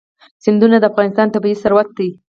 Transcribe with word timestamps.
سیندونه 0.43 0.77
د 0.79 0.83
افغانستان 0.91 1.27
طبعي 1.33 1.55
ثروت 1.63 1.89
دی. 1.97 2.09